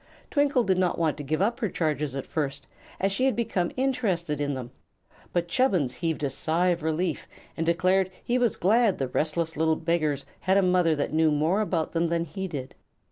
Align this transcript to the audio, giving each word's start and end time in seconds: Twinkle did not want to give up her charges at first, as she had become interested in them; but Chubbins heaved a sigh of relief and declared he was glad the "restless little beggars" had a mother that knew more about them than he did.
Twinkle 0.31 0.63
did 0.63 0.79
not 0.79 0.97
want 0.97 1.15
to 1.17 1.23
give 1.23 1.43
up 1.43 1.59
her 1.59 1.69
charges 1.69 2.15
at 2.15 2.25
first, 2.25 2.65
as 2.99 3.11
she 3.11 3.25
had 3.25 3.35
become 3.35 3.69
interested 3.77 4.41
in 4.41 4.55
them; 4.55 4.71
but 5.31 5.47
Chubbins 5.47 5.93
heaved 5.97 6.23
a 6.23 6.29
sigh 6.31 6.69
of 6.69 6.81
relief 6.81 7.27
and 7.55 7.67
declared 7.67 8.09
he 8.23 8.39
was 8.39 8.55
glad 8.55 8.97
the 8.97 9.09
"restless 9.09 9.55
little 9.55 9.75
beggars" 9.75 10.25
had 10.39 10.57
a 10.57 10.63
mother 10.63 10.95
that 10.95 11.13
knew 11.13 11.29
more 11.29 11.61
about 11.61 11.91
them 11.91 12.09
than 12.09 12.25
he 12.25 12.47
did. 12.47 12.73